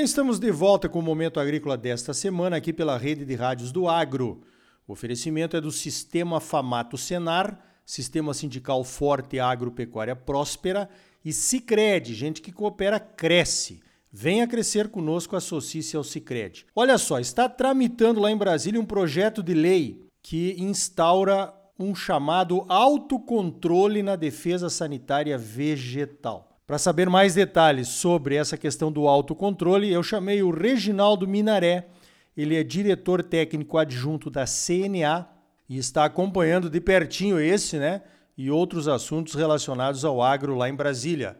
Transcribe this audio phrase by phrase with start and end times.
[0.00, 3.70] bem, estamos de volta com o Momento Agrícola desta semana aqui pela rede de rádios
[3.70, 4.40] do Agro.
[4.88, 10.88] O oferecimento é do Sistema Famato Senar, Sistema Sindical Forte Agropecuária Próspera
[11.22, 13.82] e Cicred, gente que coopera cresce.
[14.10, 16.64] Venha crescer conosco, associe-se ao Cicred.
[16.74, 22.64] Olha só, está tramitando lá em Brasília um projeto de lei que instaura um chamado
[22.70, 26.49] autocontrole na defesa sanitária vegetal.
[26.70, 31.88] Para saber mais detalhes sobre essa questão do autocontrole, eu chamei o Reginaldo Minaré.
[32.36, 35.26] Ele é diretor técnico adjunto da CNA
[35.68, 38.02] e está acompanhando de pertinho esse, né,
[38.38, 41.36] e outros assuntos relacionados ao agro lá em Brasília.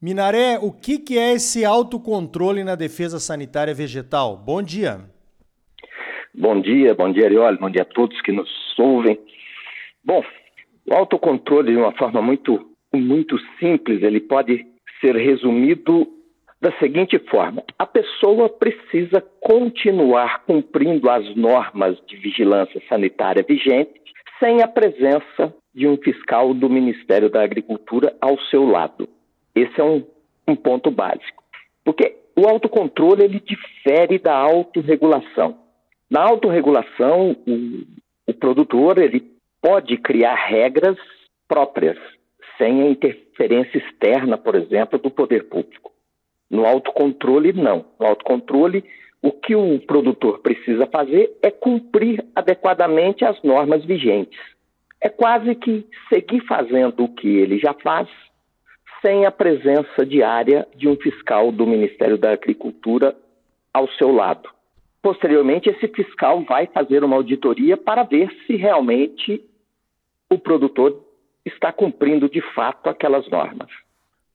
[0.00, 4.38] Minaré, o que, que é esse autocontrole na defesa sanitária vegetal?
[4.38, 5.02] Bom dia.
[6.34, 9.20] Bom dia, bom dia, Arioli, bom dia a todos que nos ouvem.
[10.02, 10.24] Bom,
[10.90, 14.66] o autocontrole, de uma forma muito muito simples, ele pode
[15.00, 16.06] ser resumido
[16.60, 24.00] da seguinte forma: a pessoa precisa continuar cumprindo as normas de vigilância sanitária vigentes
[24.38, 29.08] sem a presença de um fiscal do Ministério da Agricultura ao seu lado.
[29.54, 30.04] Esse é um,
[30.48, 31.42] um ponto básico.
[31.84, 35.58] Porque o autocontrole ele difere da autorregulação.
[36.10, 37.84] Na autorregulação, o,
[38.26, 39.30] o produtor ele
[39.62, 40.96] pode criar regras
[41.46, 41.98] próprias
[42.60, 45.90] sem a interferência externa, por exemplo, do poder público.
[46.50, 47.86] No autocontrole, não.
[47.98, 48.84] No autocontrole,
[49.22, 54.38] o que o produtor precisa fazer é cumprir adequadamente as normas vigentes.
[55.00, 58.08] É quase que seguir fazendo o que ele já faz,
[59.00, 63.16] sem a presença diária de um fiscal do Ministério da Agricultura
[63.72, 64.48] ao seu lado.
[65.00, 69.42] Posteriormente, esse fiscal vai fazer uma auditoria para ver se realmente
[70.30, 71.09] o produtor
[71.44, 73.70] está cumprindo de fato aquelas normas.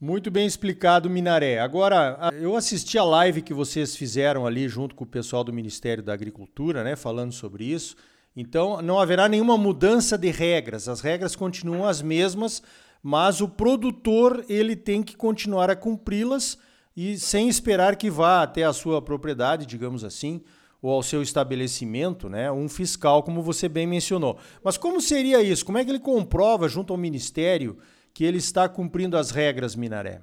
[0.00, 1.58] Muito bem explicado, Minaré.
[1.58, 6.04] Agora, eu assisti a live que vocês fizeram ali junto com o pessoal do Ministério
[6.04, 7.96] da Agricultura, né, falando sobre isso.
[8.36, 10.88] Então, não haverá nenhuma mudança de regras.
[10.88, 12.62] As regras continuam as mesmas,
[13.02, 16.56] mas o produtor ele tem que continuar a cumpri-las
[16.96, 20.42] e sem esperar que vá até a sua propriedade, digamos assim,
[20.80, 24.38] ou ao seu estabelecimento, né, um fiscal, como você bem mencionou.
[24.62, 25.66] Mas como seria isso?
[25.66, 27.76] Como é que ele comprova junto ao Ministério
[28.14, 30.20] que ele está cumprindo as regras, Minaré?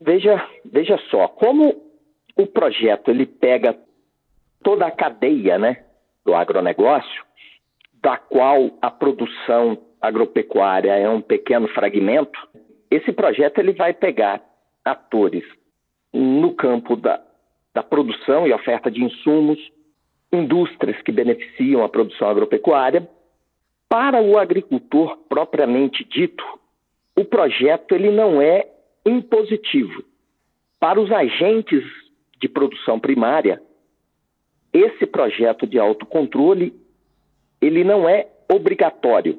[0.00, 1.82] Veja, veja só, como
[2.36, 3.78] o projeto ele pega
[4.62, 5.84] toda a cadeia né,
[6.24, 7.24] do agronegócio,
[8.02, 12.38] da qual a produção agropecuária é um pequeno fragmento,
[12.90, 14.42] esse projeto ele vai pegar
[14.84, 15.44] atores
[16.12, 17.22] no campo da,
[17.72, 19.58] da produção e oferta de insumos,
[20.32, 23.08] indústrias que beneficiam a produção agropecuária.
[23.88, 26.42] Para o agricultor propriamente dito,
[27.16, 28.66] o projeto ele não é
[29.04, 30.02] impositivo.
[30.80, 31.84] Para os agentes
[32.40, 33.62] de produção primária,
[34.72, 36.74] esse projeto de autocontrole
[37.60, 39.38] ele não é obrigatório.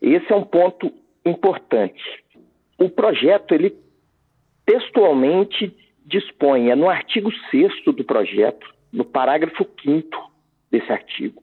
[0.00, 0.92] Esse é um ponto
[1.24, 2.02] importante.
[2.78, 3.76] O projeto ele
[4.64, 10.32] textualmente dispõe, é no artigo 6 do projeto, no parágrafo 5
[10.70, 11.42] desse artigo.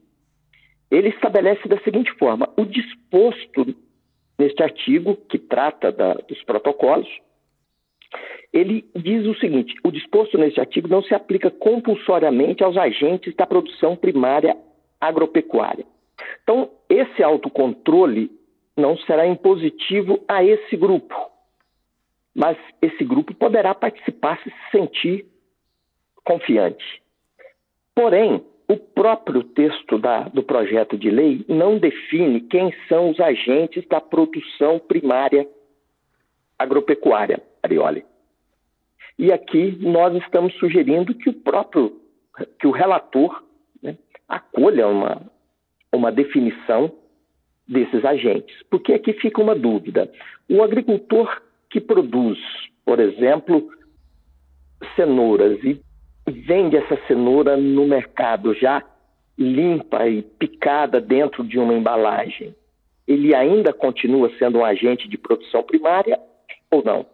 [0.90, 3.74] Ele estabelece da seguinte forma: o disposto
[4.38, 7.08] neste artigo, que trata da, dos protocolos,
[8.52, 13.46] ele diz o seguinte: o disposto neste artigo não se aplica compulsoriamente aos agentes da
[13.46, 14.56] produção primária
[15.00, 15.84] agropecuária.
[16.42, 18.30] Então, esse autocontrole
[18.76, 21.14] não será impositivo a esse grupo,
[22.34, 25.26] mas esse grupo poderá participar se sentir
[26.24, 27.02] confiante.
[27.98, 33.84] Porém, o próprio texto da, do projeto de lei não define quem são os agentes
[33.88, 35.48] da produção primária
[36.56, 38.04] agropecuária, Arioli.
[39.18, 42.00] E aqui nós estamos sugerindo que o próprio,
[42.60, 43.42] que o relator
[43.82, 43.98] né,
[44.28, 45.20] acolha uma,
[45.92, 46.92] uma definição
[47.66, 48.62] desses agentes.
[48.70, 50.08] Porque aqui fica uma dúvida.
[50.48, 52.38] O agricultor que produz,
[52.84, 53.68] por exemplo,
[54.94, 55.80] cenouras e
[56.28, 58.82] vende essa cenoura no mercado já
[59.36, 62.54] limpa e picada dentro de uma embalagem,
[63.06, 66.18] ele ainda continua sendo um agente de produção primária
[66.70, 67.06] ou não?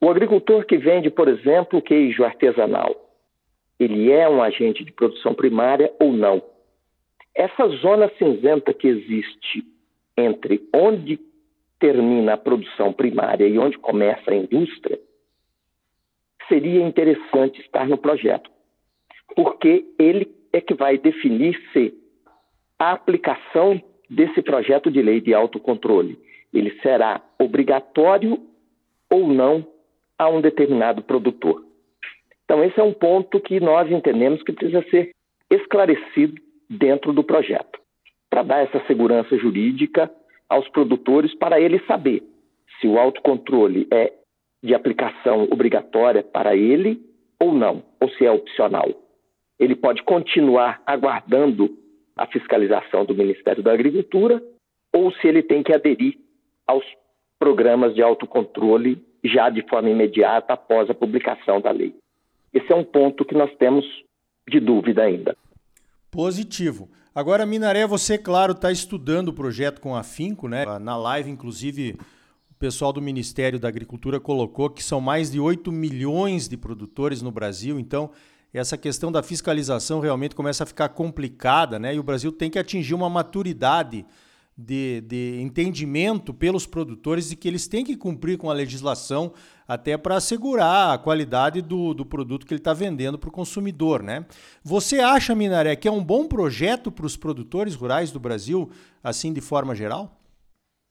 [0.00, 2.94] O agricultor que vende, por exemplo, queijo artesanal,
[3.78, 6.42] ele é um agente de produção primária ou não?
[7.34, 9.64] Essa zona cinzenta que existe
[10.16, 11.18] entre onde
[11.78, 14.98] termina a produção primária e onde começa a indústria
[16.48, 18.50] seria interessante estar no projeto,
[19.34, 21.94] porque ele é que vai definir se
[22.78, 26.18] a aplicação desse projeto de lei de autocontrole
[26.52, 28.40] ele será obrigatório
[29.10, 29.66] ou não
[30.18, 31.64] a um determinado produtor.
[32.44, 35.10] Então, esse é um ponto que nós entendemos que precisa ser
[35.50, 37.78] esclarecido dentro do projeto,
[38.30, 40.10] para dar essa segurança jurídica
[40.48, 42.22] aos produtores, para ele saber
[42.80, 44.12] se o autocontrole é
[44.66, 47.00] de aplicação obrigatória para ele
[47.40, 48.88] ou não, ou se é opcional.
[49.58, 51.70] Ele pode continuar aguardando
[52.16, 54.42] a fiscalização do Ministério da Agricultura
[54.92, 56.18] ou se ele tem que aderir
[56.66, 56.84] aos
[57.38, 61.94] programas de autocontrole já de forma imediata após a publicação da lei.
[62.52, 63.84] Esse é um ponto que nós temos
[64.48, 65.36] de dúvida ainda.
[66.10, 66.88] Positivo.
[67.14, 70.64] Agora, Minaré, você, claro, está estudando o projeto com afinco, né?
[70.78, 71.96] Na live, inclusive,
[72.56, 77.20] o pessoal do Ministério da Agricultura colocou que são mais de 8 milhões de produtores
[77.20, 78.10] no Brasil, então
[78.52, 81.94] essa questão da fiscalização realmente começa a ficar complicada, né?
[81.94, 84.06] E o Brasil tem que atingir uma maturidade
[84.56, 89.34] de, de entendimento pelos produtores de que eles têm que cumprir com a legislação
[89.68, 94.02] até para assegurar a qualidade do, do produto que ele está vendendo para o consumidor.
[94.02, 94.24] Né?
[94.64, 98.70] Você acha, Minaré, que é um bom projeto para os produtores rurais do Brasil,
[99.04, 100.18] assim de forma geral?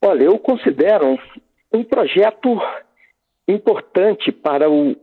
[0.04, 1.18] Olha, eu considero
[1.75, 2.60] um projeto
[3.48, 4.95] importante para o,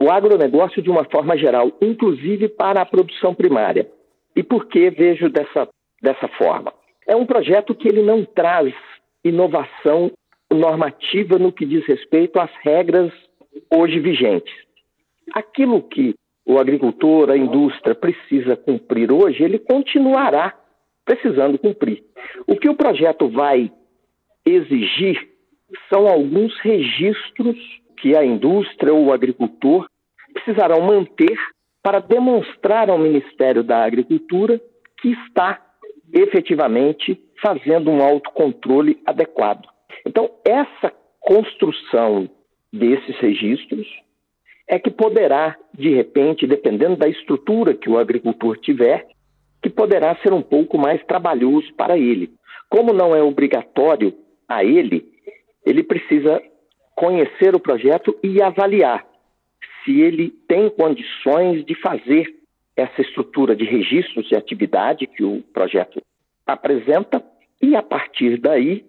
[0.00, 3.88] o agronegócio de uma forma geral, inclusive para a produção primária.
[4.34, 5.68] E por que vejo dessa,
[6.02, 6.72] dessa forma?
[7.06, 8.74] É um projeto que ele não traz
[9.22, 10.10] inovação
[10.50, 13.12] normativa no que diz respeito às regras
[13.72, 14.54] hoje vigentes.
[15.32, 16.14] Aquilo que
[16.46, 20.54] o agricultor, a indústria precisa cumprir hoje, ele continuará
[21.04, 22.02] precisando cumprir.
[22.46, 23.70] O que o projeto vai
[24.44, 25.33] exigir
[25.94, 27.56] são alguns registros
[27.98, 29.86] que a indústria ou o agricultor
[30.32, 31.38] precisarão manter
[31.80, 34.60] para demonstrar ao Ministério da Agricultura
[35.00, 35.64] que está
[36.12, 39.68] efetivamente fazendo um autocontrole adequado.
[40.04, 42.28] Então, essa construção
[42.72, 43.86] desses registros
[44.68, 49.06] é que poderá, de repente, dependendo da estrutura que o agricultor tiver,
[49.62, 52.32] que poderá ser um pouco mais trabalhoso para ele.
[52.68, 54.12] Como não é obrigatório
[54.48, 55.13] a ele,
[55.64, 56.42] ele precisa
[56.94, 59.04] conhecer o projeto e avaliar
[59.84, 62.34] se ele tem condições de fazer
[62.76, 66.00] essa estrutura de registros de atividade que o projeto
[66.46, 67.22] apresenta
[67.62, 68.84] e, a partir daí,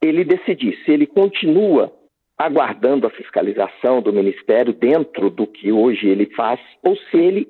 [0.00, 1.92] ele decidir se ele continua
[2.36, 7.48] aguardando a fiscalização do Ministério dentro do que hoje ele faz ou se ele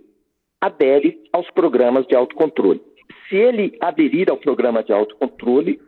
[0.60, 2.80] adere aos programas de autocontrole.
[3.28, 5.80] Se ele aderir ao programa de autocontrole,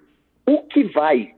[0.46, 1.34] o que vai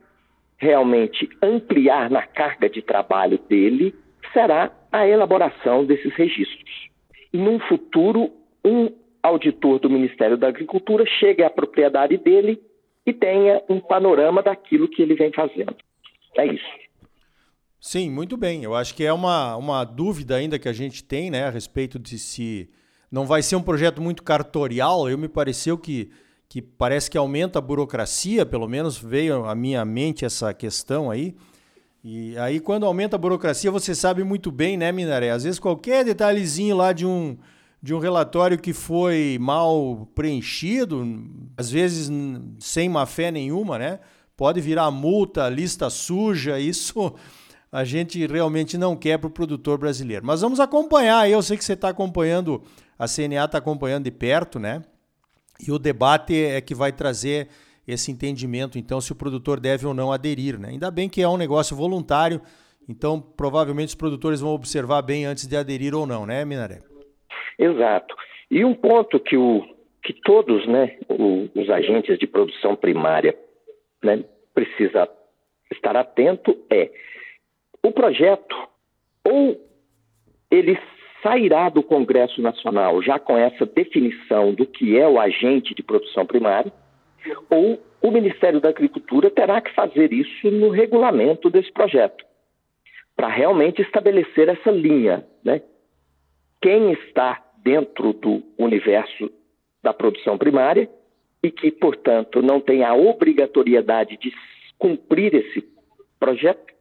[0.59, 3.95] realmente ampliar na carga de trabalho dele
[4.33, 6.89] será a elaboração desses registros.
[7.33, 8.29] E num futuro,
[8.63, 8.91] um
[9.23, 12.61] auditor do Ministério da Agricultura chegue à propriedade dele
[13.05, 15.75] e tenha um panorama daquilo que ele vem fazendo.
[16.37, 16.89] É isso.
[17.79, 18.63] Sim, muito bem.
[18.63, 21.97] Eu acho que é uma, uma dúvida ainda que a gente tem né, a respeito
[21.97, 22.69] de se
[23.11, 25.09] não vai ser um projeto muito cartorial.
[25.09, 26.11] Eu me pareceu que,
[26.49, 31.35] que parece que aumenta a burocracia, pelo menos veio à minha mente essa questão aí.
[32.03, 35.29] E aí, quando aumenta a burocracia, você sabe muito bem, né, Minaré?
[35.29, 37.37] Às vezes qualquer detalhezinho lá de um,
[37.83, 41.05] de um relatório que foi mal preenchido,
[41.55, 42.09] às vezes
[42.59, 43.99] sem má fé nenhuma, né?
[44.35, 47.13] Pode virar multa, lista suja, isso
[47.71, 50.25] a gente realmente não quer para o produtor brasileiro.
[50.25, 52.63] Mas vamos acompanhar, eu sei que você está acompanhando,
[52.97, 54.81] a CNA está acompanhando de perto, né?
[55.65, 57.47] E o debate é que vai trazer
[57.87, 60.69] esse entendimento, então, se o produtor deve ou não aderir, né?
[60.69, 62.39] Ainda bem que é um negócio voluntário,
[62.87, 66.79] então provavelmente os produtores vão observar bem antes de aderir ou não, né, Minaré?
[67.57, 68.15] Exato.
[68.49, 69.63] E um ponto que, o,
[70.03, 73.35] que todos né, o, os agentes de produção primária
[74.03, 74.23] né,
[74.53, 75.09] precisa
[75.71, 76.91] estar atento é
[77.83, 78.55] o projeto
[79.23, 79.59] ou
[80.51, 80.77] ele
[81.21, 86.25] sairá do Congresso Nacional já com essa definição do que é o agente de produção
[86.25, 86.71] primária,
[87.49, 92.23] ou o Ministério da Agricultura terá que fazer isso no regulamento desse projeto,
[93.15, 95.25] para realmente estabelecer essa linha.
[95.43, 95.61] Né?
[96.61, 99.29] Quem está dentro do universo
[99.83, 100.89] da produção primária
[101.43, 104.31] e que, portanto, não tem a obrigatoriedade de
[104.77, 105.63] cumprir esse
[106.19, 106.73] projeto.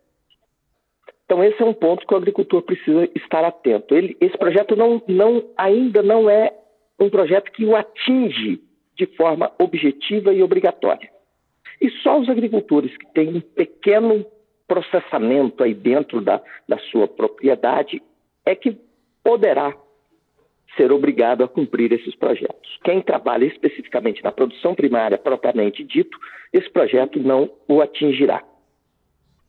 [1.29, 3.95] Então, esse é um ponto que o agricultor precisa estar atento.
[3.95, 6.55] Ele, esse projeto não, não, ainda não é
[6.99, 8.63] um projeto que o atinge
[8.97, 11.11] de forma objetiva e obrigatória.
[11.83, 14.25] E só os agricultores que têm um pequeno
[14.67, 18.03] processamento aí dentro da, da sua propriedade
[18.47, 18.79] é que
[19.23, 19.77] poderá
[20.79, 22.79] ser obrigado a cumprir esses projetos.
[22.83, 26.19] Quem trabalha especificamente na produção primária, propriamente dito,
[26.55, 28.43] esse projeto não o atingirá.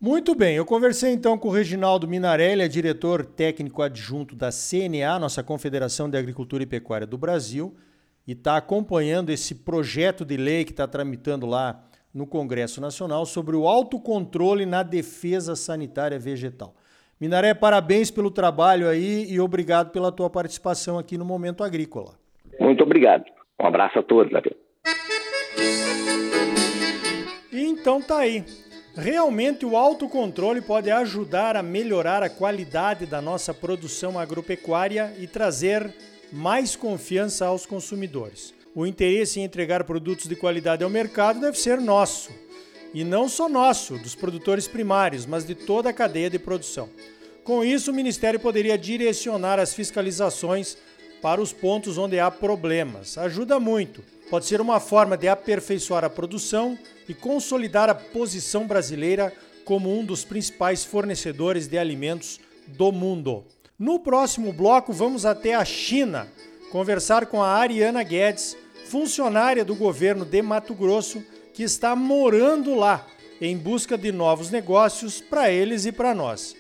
[0.01, 5.19] Muito bem, eu conversei então com o Reginaldo Minarelli, é diretor técnico adjunto da CNA,
[5.19, 7.75] nossa Confederação de Agricultura e Pecuária do Brasil,
[8.25, 13.57] e está acompanhando esse projeto de lei que está tramitando lá no Congresso Nacional sobre
[13.57, 16.73] o autocontrole na defesa sanitária vegetal.
[17.19, 22.13] Minaré, parabéns pelo trabalho aí e obrigado pela tua participação aqui no Momento Agrícola.
[22.57, 23.25] Muito obrigado.
[23.61, 24.31] Um abraço a todos.
[27.51, 28.45] Então tá aí.
[28.99, 35.95] Realmente o autocontrole pode ajudar a melhorar a qualidade da nossa produção agropecuária e trazer
[36.33, 38.53] mais confiança aos consumidores.
[38.75, 42.29] O interesse em entregar produtos de qualidade ao mercado deve ser nosso.
[42.93, 46.89] E não só nosso, dos produtores primários, mas de toda a cadeia de produção.
[47.45, 50.77] Com isso, o Ministério poderia direcionar as fiscalizações
[51.21, 53.17] para os pontos onde há problemas.
[53.17, 54.03] Ajuda muito.
[54.29, 59.33] Pode ser uma forma de aperfeiçoar a produção e consolidar a posição brasileira
[59.65, 63.43] como um dos principais fornecedores de alimentos do mundo.
[63.77, 66.27] No próximo bloco, vamos até a China
[66.71, 71.23] conversar com a Ariana Guedes, funcionária do governo de Mato Grosso,
[71.53, 73.05] que está morando lá
[73.41, 76.55] em busca de novos negócios para eles e para nós.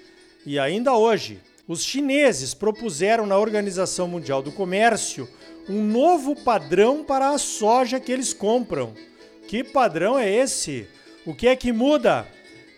[0.45, 1.39] E ainda hoje,
[1.69, 5.29] os chineses propuseram na Organização Mundial do Comércio
[5.69, 8.95] um novo padrão para a soja que eles compram.
[9.47, 10.87] Que padrão é esse?
[11.27, 12.27] O que é que muda?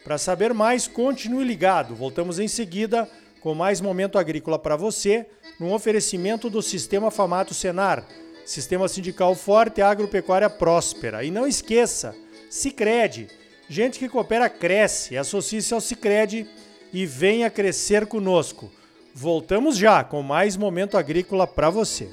[0.03, 1.95] Para saber mais, continue ligado.
[1.95, 5.25] Voltamos em seguida com mais momento agrícola para você,
[5.57, 8.05] num oferecimento do Sistema Famato Senar,
[8.45, 11.23] Sistema Sindical Forte e Agropecuária Próspera.
[11.23, 12.13] E não esqueça,
[12.49, 13.29] Sicredi,
[13.69, 15.17] gente que coopera cresce.
[15.17, 16.45] Associe-se ao Sicredi
[16.91, 18.69] e venha crescer conosco.
[19.13, 22.09] Voltamos já com mais momento agrícola para você.